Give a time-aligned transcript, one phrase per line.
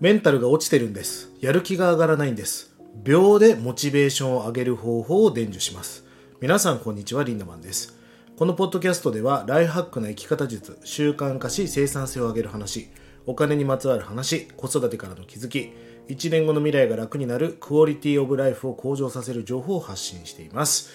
[0.00, 1.32] メンタルが落ちてるんです。
[1.40, 2.72] やる気が上がらないんです。
[3.02, 6.04] 秒でモチベーションを上げる方法を伝授します。
[6.40, 7.98] 皆さんこんにちは、リンダマンです。
[8.36, 12.90] このポッドキャストでは、ライフハックな生き方術、習慣化し生産性を上げる話、
[13.26, 15.72] お金にまつわる話、子育てからの気づき、
[16.06, 20.90] 1年後の未来が楽になるクオリティオブライフを向上させる情報を発信しています。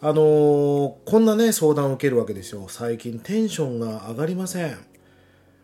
[0.00, 2.64] あのーこんなね、相談を受けるわけですよ。
[2.68, 4.89] 最近テンションが上がりません。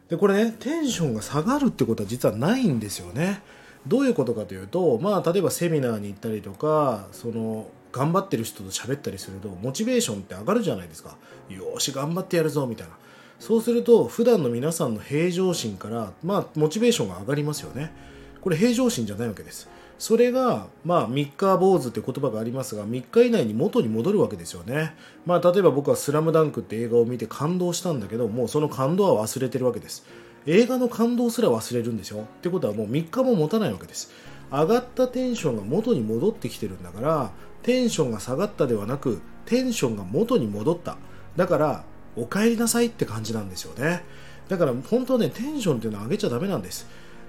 [0.08, 3.42] でこれねテンションが下がるってことは実はないんですよね。
[3.86, 11.16] どういうことかというとまあ例えばセミナーに行ったりとかその頑張ってる人と喋ったりするとモチベーションって上がるじゃないですか。
[11.48, 12.94] よし頑張ってやるぞみたいな。
[13.38, 17.92] そうすると普段の皆さんの平常心からまあモチベーションが上がりますよね。
[18.40, 19.68] これ平常心じゃないわけです。
[19.98, 24.94] それが、まあ、三日坊主って言葉がありますが、3日以内に元に戻るわけですよね。
[25.24, 30.06] まあ、例えば僕はスラムダンクって映画を見て感動したんだけど、もうその感動は忘れてるわけです。
[30.46, 32.22] 映画の感動すら忘れるんですよ。
[32.22, 34.12] ってことはもう3日も持たないわけです。
[34.50, 40.98] 上がったテンションが元に戻ってきてるんだから、テンションが下がったではなく、テンションが元に戻った。
[41.36, 41.84] だから、
[42.16, 44.04] お帰りなさいって感じなんですよね。
[44.48, 46.86] だから本当はね、テンションっていうのは上げちゃダメなんです。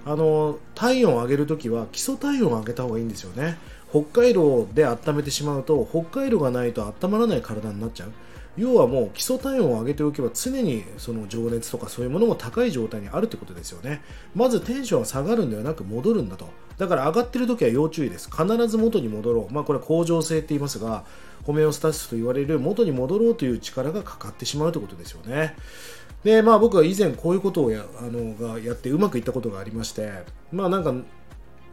[0.10, 3.58] あの体温を上げるときは基礎体温を上げた方がいいんですよね。
[3.90, 8.12] 北海道で温めてしまうと北海道がないと温まらない体になっちゃう。
[8.58, 14.02] 要はもう基礎体温を上げておけば常にその情熱とかそういうものも高い状態にあるってことですよね。
[14.36, 16.50] まずテンションは下がるんではなく戻るんだと。
[16.78, 18.30] だから上がっている時は要注意です。
[18.32, 19.54] 必ず元に戻ろう。
[19.54, 21.06] まあこれは恒常性って言いますが
[21.44, 25.56] ホメオスタシスと言われる元に戻ろうという力がかかってしまうということですよね。
[26.24, 30.12] でまあ僕は以前こういうことをやあのがやってうまくいったことがありまして
[30.52, 30.94] まあなんか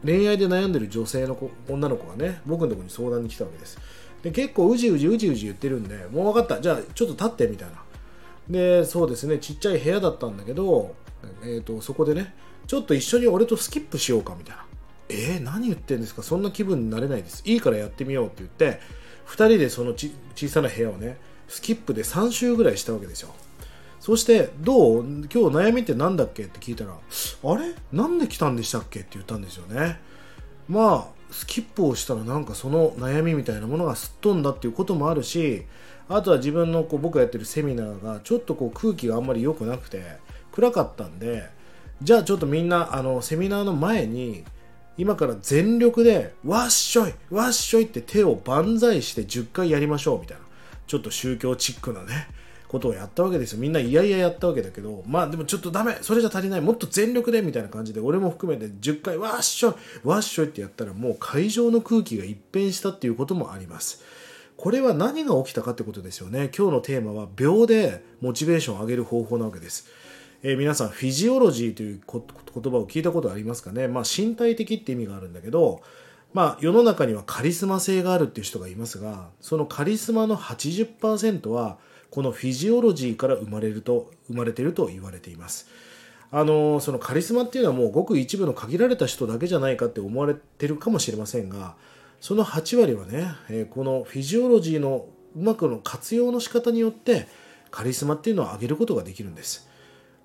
[0.05, 3.79] 恋愛で悩んでる女性の子女の子がね僕のところに相談に来たわけです。
[4.21, 6.61] で結構うじうじうじうじ言ってるんでもう分かった。
[6.61, 7.81] じゃあちょっと立ってみたいな。
[8.49, 10.93] でそうですねちっちゃい部屋だったんだけど、
[11.43, 12.35] えー、とそこでね
[12.67, 14.65] ちょっと一緒に俺とスキップしようかみたいな。
[15.09, 16.21] えー、何言ってんですか？
[16.23, 17.41] そんな気分になれないです。
[17.45, 18.79] いいからやってみようって言って
[19.27, 21.17] 2人でそのち小さな部屋をね
[21.47, 23.33] スキップで3周ぐらいしたわけですよ。
[24.05, 25.03] そして、どう？
[25.03, 26.43] 今日悩みって何だっけ？
[26.43, 27.73] って聞いたら、あれ？
[27.91, 28.99] なんで来たんでしたっけ？
[28.99, 29.99] って言ったんですよね。
[30.69, 35.65] まあ、スキップをしたらなんかその悩みみたいなものがすっ飛んだっていうこともあるし、
[36.07, 40.03] あとは自分のこう僕がやってるセミナーがちょっとこう空気があんまり良くなくて
[40.51, 41.49] 暗かったんで、
[42.03, 44.43] じゃあちょっとみんなあのセミナーの前に
[44.99, 50.43] 今から全力でわっしょいわっしょいって手を万歳して10回やりましょうみたいな
[50.85, 52.27] ちょっと宗教チックなね
[52.75, 53.59] ことをやったわけですよ。
[53.59, 64.03] みんないやいややったわけだけどまあでもちょっとダメそれじゃ足りないもっと全力でみたいな感じで俺も含めて10回わっしょいわっしょいってやったらもう会場の空気が一変したっていうこともあります。
[64.57, 66.49] これは何が起きたかってことですよね。
[66.57, 69.87] 今日のテーマは秒でモチベーションを上げる方法なわけです。
[70.43, 72.21] えー皆さんフィジオロジーという言
[72.71, 75.81] 葉を聞いたことありますかね、まあ、身体的って意味があるんだけど、
[76.35, 81.77] まあ、世の中にはカリスマ性があるっていう人がいますがそのカリスマの80%は
[82.11, 85.69] このフィジオロジーから生まれると生まれていると言われています。
[86.31, 91.75] あのそのカリスマっていうのはもうごく一部の限られた人だけじゃないかって思われてるかもしれませんが
[92.19, 95.07] その8割はね、えこのフィジオロジーの
[95.37, 97.29] うまくの活用の仕方によって
[97.71, 99.69] カリスマっていうのを上げることができるんです。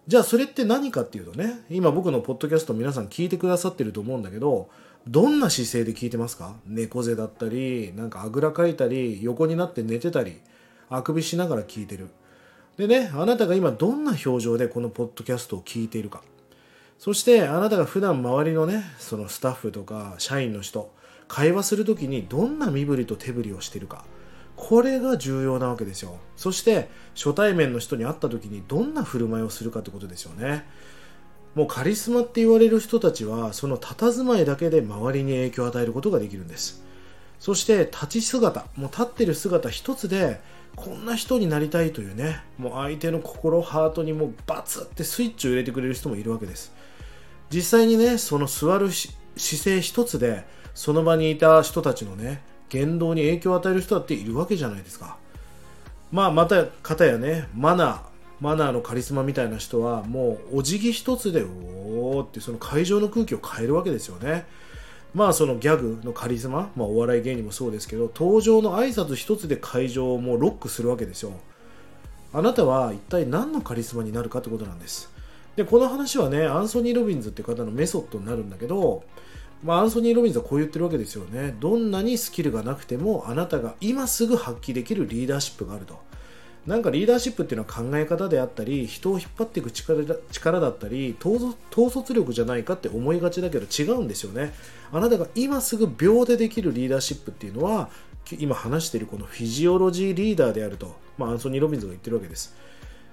[0.09, 4.69] じゃあそれって何かっていうとね今僕のポッドキャスト皆さん聞いてくださってると思うんだけど
[5.09, 6.55] どんな姿勢で聞いてますか？
[6.66, 10.41] 猫背だったりなんかあぐらかいたり横になって寝てたり
[10.88, 12.09] あくびしながら聞いてる。
[12.77, 16.22] でねあなたが今どんな表情でこのポッドキャストを聞いているか。
[16.99, 20.93] そしてあなたが普段周りのねそのスタッフとか社員の人
[21.28, 24.05] 会話する時にどんな身振りと手振りをしているか。
[24.56, 26.19] これが重要なわけですよ。
[26.37, 30.67] そして初対面の人に会った時にどんな振る舞いをするかってことですよね。
[31.55, 36.83] もうカリスマって言われる人たちはその佇まいだけで周りに影響を与えることができるんです。
[37.38, 40.41] そして立ち姿もう立ってる姿一つで
[40.77, 46.73] こんな人になりたいというねもう相手の心ハートにもうバツってスイッチを入れてくれる人もいるわけです。
[47.50, 50.44] 実際にねその座る姿勢一つで
[50.75, 55.17] その場にいた人たちのね言動に影響を与える人だっているわけじゃないですか。
[56.12, 58.09] まあまた方やねマナー
[58.40, 64.46] マナーのカリスマみたいな人はもうお辞儀一つでおーってその会場の空気を変えるわけですよね。
[65.14, 71.32] まあそのギャグのカリスマ、まあ、お笑い芸人もそうですけど登場の挨拶一つで会場をもうロックするわけですよ。
[72.32, 75.10] あなたは一体何のカリスマになるかってことなんです。
[75.56, 79.02] でこの話はねアンソニー・ロビンズって方のメソッドになるんだけど、
[79.64, 81.56] まあ、アンソニー・ロビンズはこう言ってるわけですよね。
[81.58, 85.98] どんなにスキルがなくてもあなたが今すぐ発揮できるリーダーシップがあると。
[86.66, 94.52] なんかリーダーシップっていうのは考え方であったり人を引っ張っていく力だ力だったり統率力じゃないかって思いがちだけど違うんですよね。
[94.92, 97.88] あなたが今すぐ秒でできるリーダーシップっていうのは
[98.38, 102.54] 今話しているこのフィジオロジーリーダーであると、まあ、アンソニー・ロビンズが言ってるわけです。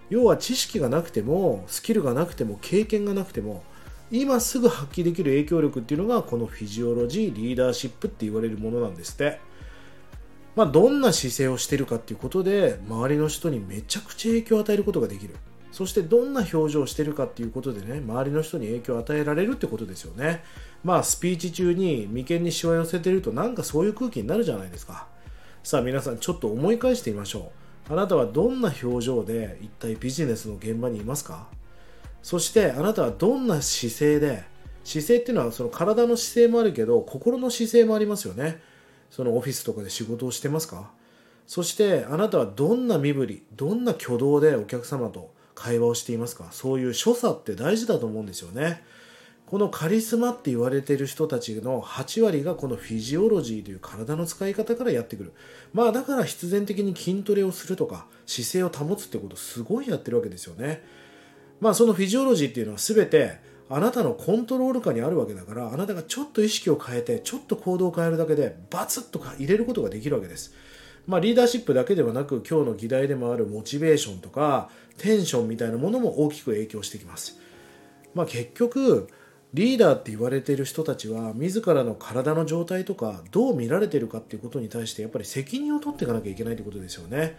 [0.09, 3.63] 要は知識がなくてもスキルがなくても経験がなくても
[4.11, 9.39] 今すぐ発揮できる影響力っていうのがこのフィジオロジーリーダーシップって言われるものなんですって。
[10.57, 15.35] まあ、どんな姿勢をしてるかっていうことで周りの人にめちゃくちゃ影響を与えることができる。
[15.71, 20.43] そしてどんな表情をしてるかっていうことでね周りの人に影響を与えられるってことですよね。
[20.83, 25.05] まあスピーチ中に眉間にしわ寄せてるとなんかそういう空気になるじゃないですか。
[25.63, 27.51] さあ皆さんちょっと思い返してみましょ
[27.89, 27.93] う。
[27.93, 31.47] あなたはどんな表情で一体ビジネスの現場にいますか？
[32.23, 34.43] そしてあなたはどんな姿勢で
[34.83, 38.59] 姿勢っていうのはその体の姿勢もあるけど心の姿勢もありますよね。
[39.09, 40.91] そのオフィスとかで仕事をしてますか？
[41.45, 46.49] そしてあなたはどんな身振りどんな挙動でお客様と会話をしていますか？
[46.51, 48.83] そういう所作って大事だと思うんですよね。
[49.45, 55.33] このカリスマって言われている人たちの8割がこのフィジオロジーという体の使い方からやってくる。
[55.73, 60.83] まあだから必然的に筋トレをするとか姿勢を保つってことすごいやってるわけですよね。
[61.61, 63.39] まあそのフィジオロジーっていうのは全て
[63.69, 70.53] あなたのコントロール下にあるわけだからあなたがちょっと意識を変えてちょっと行動を変えるだけでバツッと入れることができるわけです。
[71.05, 77.39] まあ、リーダーシップだけではなく今日の議題でもあるモチベーションとかテンションみたいなものも大きく影響してきます、
[78.13, 79.07] まあ、結局
[79.53, 87.37] リーダーって言われている人たちは自らの体の状態とかどう見られてるかっていうことに対してやっぱり責任を取っていかなきゃいけないということですよね。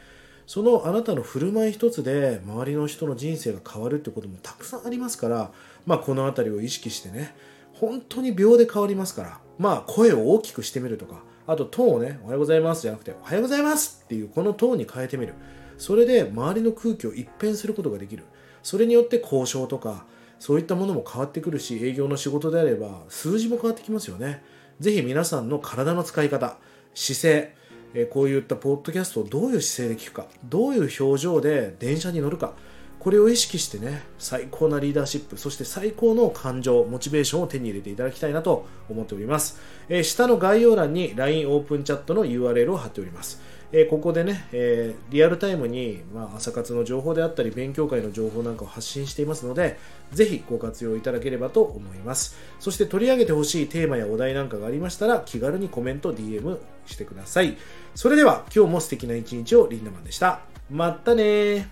[0.49, 5.53] そのあなたの振る舞い一つで周りの人の人生が変わるってこともたくさんありますから、
[5.85, 7.37] まあ、この辺りを意識してね
[7.75, 15.35] 本当に秒で変わりますからまあ声を大きくしてみるとかあとトーンをねおはようございますじゃなくておはようございますっていうこのトーンに変えてみる。
[15.77, 18.25] それで周りの空気を一変することができる。
[18.63, 20.07] それによって交渉とか
[20.39, 24.43] そういったものも変わってくるし営業の仕事であれば数字も変わってきますよね。
[24.81, 26.57] ぜひ皆さんの体の使い方
[26.95, 27.58] 姿勢
[27.95, 32.53] えこういったポッドキャストをどういう姿勢で聞くかどういう表情で電車に乗るか
[32.99, 43.41] これを意識してね最高なリーダーシップそして最高の感情モチベーションを手に入れていただきたいなと思っております、え、下の概要欄に LINE オープンチャットの URL を貼っております。
[43.71, 49.79] えー、ここでね、えー、リアルタイムに、まあ、朝活の情報であったり、勉強会の情報なんかを発信していますので、
[50.13, 52.39] ぜひご活用いただければと思います。
[52.61, 57.57] そして取り上げてほしいテーマやお題なんかがありましたら、気軽にコメント、DM してください。
[57.95, 60.41] それでは、今日も素敵な一日をリンダマンでした。
[60.71, 61.69] またね